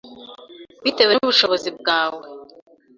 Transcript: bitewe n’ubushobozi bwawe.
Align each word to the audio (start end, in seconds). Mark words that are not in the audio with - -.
bitewe 0.83 1.11
n’ubushobozi 1.13 1.67
bwawe. 1.79 2.23